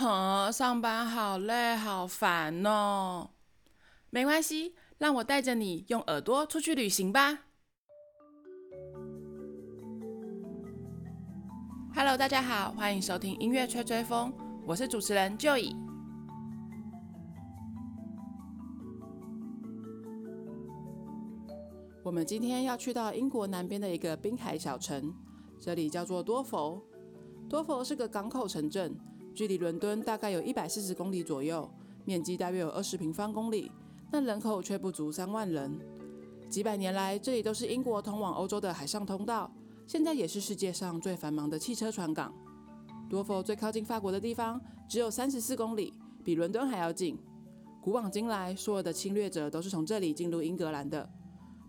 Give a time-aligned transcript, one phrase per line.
[0.00, 3.28] 哼，上班好累，好烦哦。
[4.08, 7.40] 没关系，让我带着你用耳朵出去旅行吧。
[11.94, 14.32] Hello，大家好，欢迎收听音乐吹吹风，
[14.66, 15.76] 我是主持人 Joey。
[22.02, 25.14] 我们今天要去到英国南边的一个滨海小城，
[25.60, 26.82] 这里叫做多佛。
[27.50, 28.96] 多佛是个港口城镇，
[29.40, 31.66] 距离伦敦大概有一百四十公里左右，
[32.04, 33.72] 面积大约有二十平方公里。
[34.10, 35.80] 但人口却不足三万人。
[36.50, 39.50] 几百年来，这里都是英国通往欧洲的海上通道，
[39.86, 42.34] 现在也是世界上最繁忙的汽车船港。
[43.08, 47.18] 多佛最靠近法国的地方只有三十四公里，比伦敦还要近。
[47.80, 51.08] 古往今来，所有的侵略者都是从这里进入英格兰的。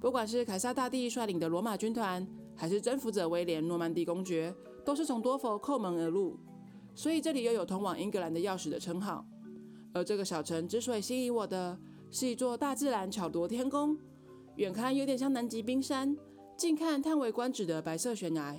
[0.02, 4.54] 不管是凯撒大帝率领的罗马军团，还是征服者威廉诺曼底公爵，
[4.84, 6.38] 都是从多佛叩门而入。
[6.94, 9.26] 所以这里又有通往英格兰的钥匙的称号。
[9.94, 11.78] 而这个小城之所以吸引我的，
[12.12, 13.98] 是一座大自然巧夺天工，
[14.56, 16.18] 远看有点像南极冰山，
[16.58, 18.56] 近看叹为观止的白色悬崖。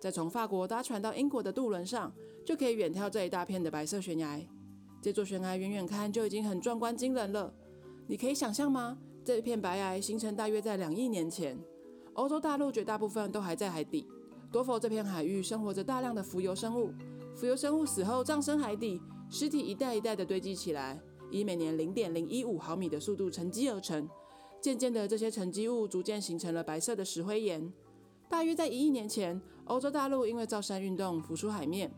[0.00, 2.12] 再从法国搭船到英国的渡轮上，
[2.46, 4.40] 就可以远眺这一大片的白色悬崖。
[5.02, 7.52] 这座悬崖远远看就已经很壮观惊人了。
[8.06, 8.96] 你可以想象吗？
[9.24, 11.58] 这一片白崖形成大约在两亿年前，
[12.14, 14.06] 欧洲大陆绝大部分都还在海底。
[14.50, 16.90] 多佛这片海域生活着大量的浮游生物，
[17.38, 19.00] 浮游生物死后葬身海底，
[19.30, 21.00] 尸体一代一代的堆积起来。
[21.30, 24.08] 以每年零点零一五毫米的速度沉积而成，
[24.60, 27.72] 渐渐的，这些沉积物逐渐形成了白色的石灰岩。
[28.28, 31.88] 大约在一亿年前，欧洲大陆因为造山运动浮出海面，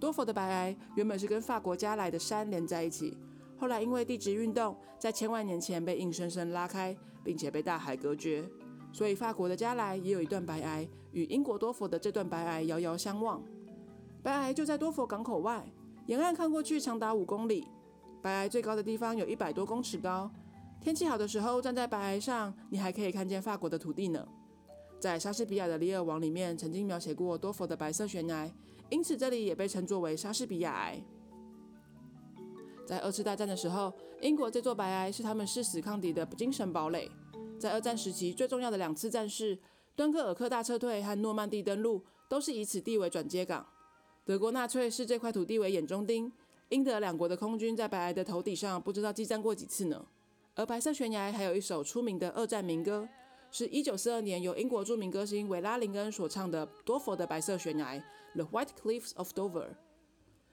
[0.00, 3.16] 多佛的白崖原本是跟法国加来的山连在一起，
[3.56, 8.44] 后来因为地质运动，在千万年前被硬生生拉开，并且被大海隔绝。
[8.92, 13.40] 所以法国的加来也有一段白崖，与英国多佛的这段白崖遥遥相望。
[14.22, 15.64] 白崖就在多佛港口外，
[16.06, 17.66] 沿岸看过去长达五公里。
[18.20, 20.30] 白崖最高的地方有一百多公尺高，
[20.80, 24.26] 天气好的时候，站在白崖上，你还可以看见法国的土地呢。
[24.98, 28.50] 在莎士比亚的《李尔王》里面，曾经描写过多佛的白色悬崖，
[28.90, 31.00] 因此这里也被称作为莎士比亚崖。
[32.84, 37.08] 在二次大战的时候，英国这座白崖是他们誓死抗敌的精神堡垒。
[37.60, 39.56] 在二战时期，最重要的两次战事——
[39.94, 43.64] 敦刻尔克大撤退和诺曼底登陆，都是以此地为转接港。
[44.28, 46.30] 德国纳粹视这块土地为眼中钉。
[46.68, 50.04] 英德两国的空军在白崖的头顶上不知道激战过几次呢。
[50.54, 53.08] 而白色悬崖还有一首出名的二战民歌，
[53.50, 57.94] 是一九四二年由英国著名歌星维拉林恩所唱的《多佛的白色悬崖》
[58.34, 59.68] （The White Cliffs of Dover）。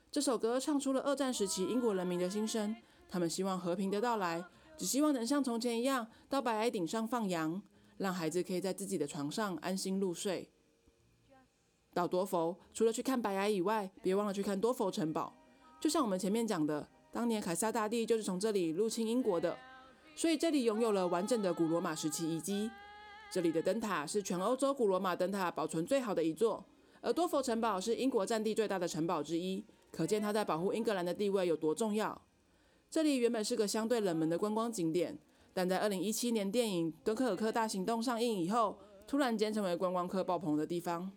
[0.10, 2.74] 这首歌唱出了二战时期英国人民的心声，
[3.10, 4.42] 他们希望和平的到来，
[4.78, 7.62] 只希望能像从前一样到白崖顶上放羊，
[7.98, 10.48] 让孩子可以在自己的床上安心入睡。
[11.96, 15.34] 到多佛，除了去看白崖以外，别忘了去看多佛城堡。
[15.80, 19.58] 就像我们前面讲的，当年凯撒大帝就是从这里入侵英国的，
[20.14, 22.70] 所以这里拥有了完整的古罗马时期遗迹。
[23.32, 26.66] 这里的灯塔是全欧洲古罗马灯塔保存最好的一座，
[27.00, 32.22] 而多佛城堡是英国占地最大的城堡之一，可见它在保护英格兰的地位有多重要。
[32.92, 35.18] 这里原本是个相对冷门的观光景点，
[35.54, 41.10] 但在2017年电影《敦刻尔克大行动》上映以后，突然间成为观光客爆棚的地方。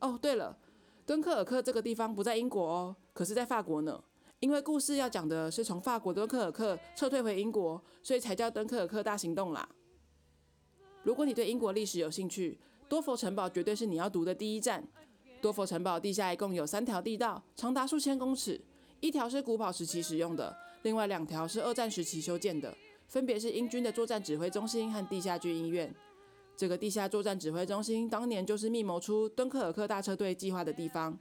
[0.00, 0.56] 哦，对了。
[1.06, 4.02] 敦刻尔克这个地方不在英国哦，可是在法国呢。
[4.40, 9.68] 因为故事要讲的是从法国敦刻尔克撤退回英国，所以才叫敦刻尔克大行动啦。
[11.02, 12.56] 如果你对英国历史有兴趣，
[12.88, 14.86] 多佛城堡绝对是你要读的第一站。
[15.40, 18.60] 多佛城堡地下一共有三条地道，长达数千公尺，
[19.00, 22.76] 一条是古堡时期使用的，另外两条是二战时期修建的，
[23.06, 25.92] 分别是英军的作战指挥中心和地下军医院。
[26.58, 31.16] 这个地下作战指挥中心当年就是密谋出敦刻尔克大撤退计划的地方，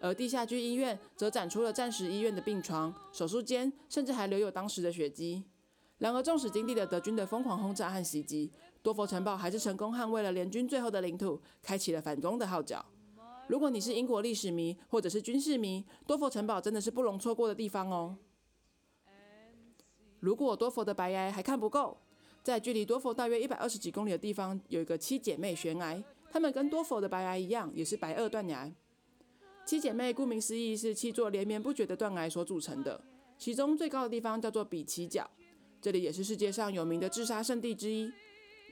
[0.00, 5.44] 而地下军医院则展出了战时医院的病床、手术间，甚至还留有当时的血迹。
[5.98, 8.50] 然而，纵使经历了德军的疯狂轰炸和袭击，
[8.82, 12.82] 多佛城堡还是成功捍卫了联军最后的领土，开启了反攻的号角。
[13.46, 18.16] 如果你是英国历史迷或者是军事迷，多佛城堡真的是不容错过的地方哦。
[20.20, 21.98] 如果多佛的白崖还看不够。
[22.48, 28.72] 在距离多佛大约一百二十几公里的地方，有一个七姐妹悬崖，她们跟多佛的白崖一样，也是白垩断崖。
[29.66, 32.98] 七姐妹顾名思义是七座连绵不绝的断崖所组成的，
[33.36, 35.30] 其中最高的地方叫做比奇角，
[35.82, 38.10] 这里也是世界上有名的自杀圣地之一。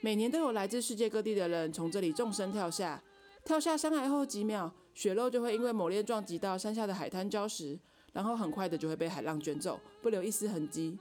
[0.00, 3.04] 每年都有来自世界各地的人从这里纵身跳下，
[3.44, 7.78] 跳下山崖后几秒，血肉就会因为猛烈撞击到山下的海滩礁石，
[8.14, 10.98] 然后很快的就会被海浪卷走，不留一丝痕迹。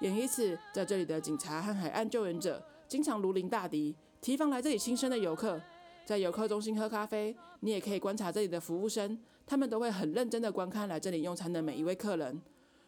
[0.00, 5.60] 也因此，在这里的警察和海岸救援者经常如临大敌，提防来这里轻生的游客。
[6.06, 9.16] 在游客中心喝咖啡，你也可以观察这里的服务生，
[9.46, 12.40] 他们都会很认真的观看来这里用餐的每一位客人。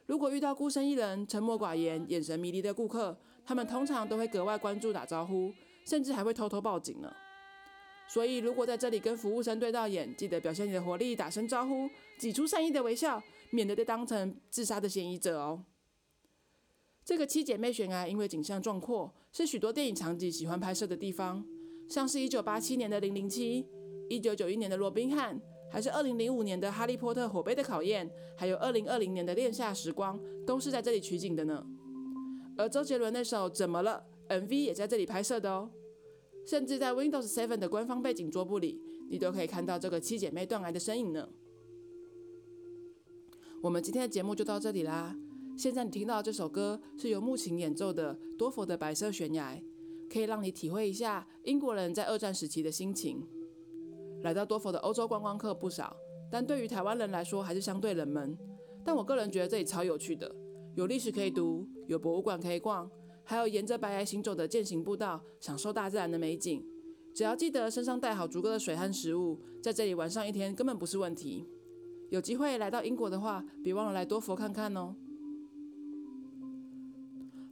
[0.07, 5.53] 如果遇到孤身一人、沉默寡言、眼神迷离的顾客，他们通常都会格外关注、打招呼，
[5.85, 7.13] 甚至还会偷偷报警呢。
[8.09, 11.89] 所以，如果在这里跟服务生对到眼，记得表现你的活力，打声招呼，
[12.19, 15.63] 挤出善意的微笑，免得被当成自杀的嫌疑者哦。
[17.05, 21.45] 这个七姐妹悬崖因为景象壮阔，是许多电影场景喜欢拍摄的地方，
[21.89, 23.63] 像是一九八七年的《零零七》，
[24.09, 25.37] 一九九一年的《罗宾汉》。
[25.71, 28.07] 还是二零零五年的《哈利波特：火杯的考验》，
[28.37, 31.67] 还有二零二零年的《恋夏时光》，都是在这里取景的呢。
[32.59, 34.05] 而周杰伦那首《怎么了》
[34.39, 35.71] MV 也在这里拍摄的哦。
[36.47, 41.27] 甚至在 Windows 7的官方背景桌布里，你都可以看到这个七姐妹断崖的身影呢。
[43.63, 45.17] 我们今天的节目就到这里啦。
[45.57, 49.55] 现在你听到这首歌是由木琴演奏的《多佛的白色悬崖》，
[50.13, 53.23] 可以让你体会一下英国人在二战时期的心情。
[54.23, 55.95] 来到多佛的欧洲观光客不少，
[56.31, 58.37] 但对于台湾人来说还是相对冷门。
[58.85, 60.35] 但我个人觉得这里超有趣的，
[60.75, 62.91] 有历史可以读，有博物馆可以逛，
[63.23, 66.65] 还有沿着白崖行走的健行步道，享受大自然的美景。
[67.15, 71.47] 只要记得身上带好足够的水和食物，在这里玩上一天根本不是问题。
[72.11, 74.95] 有机会来到英国的话，别忘了来多佛看看哦。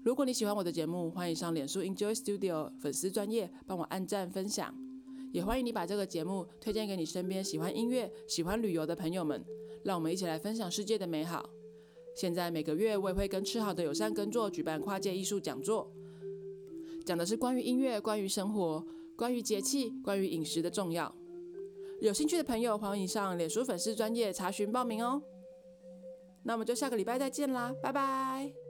[0.03, 4.75] 如果你喜欢我的节目，欢迎上脸书 Enjoy Studio 粉丝专页帮我按赞分享。
[5.31, 9.45] 也欢迎你把这个节目推荐给你身边喜欢音乐、喜欢旅游的朋友们，
[9.85, 11.49] 让我们一起来分享世界的美好。
[12.17, 15.93] 现在每个月我也会跟吃好的友善耕作举办跨界艺术讲座，
[17.05, 18.85] 讲的是关于音乐、关于生活、
[19.17, 21.15] 关于节气、关于饮食的重要。
[22.01, 25.23] 有兴趣的朋友欢迎上脸书粉丝专页查询报名哦。
[26.43, 28.70] 那我们就下个礼拜再见啦，拜拜。